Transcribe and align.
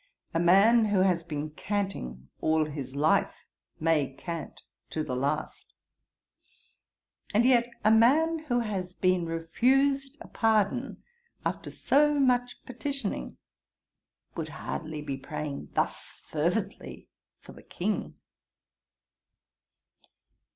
A 0.33 0.39
man 0.39 0.85
who 0.85 1.01
has 1.01 1.23
been 1.23 1.51
canting 1.51 2.29
all 2.39 2.65
his 2.65 2.95
life, 2.95 3.45
may 3.79 4.11
cant 4.15 4.63
to 4.89 5.03
the 5.03 5.15
last. 5.15 5.75
And 7.35 7.45
yet 7.45 7.69
a 7.83 7.91
man 7.91 8.39
who 8.45 8.61
has 8.61 8.95
been 8.95 9.27
refused 9.27 10.17
a 10.19 10.27
pardon 10.27 11.03
after 11.45 11.69
so 11.69 12.15
much 12.19 12.65
petitioning, 12.65 13.37
would 14.35 14.49
hardly 14.49 15.03
be 15.03 15.17
praying 15.17 15.69
thus 15.75 16.19
fervently 16.25 17.07
for 17.37 17.51
the 17.51 17.61
King.' 17.61 18.15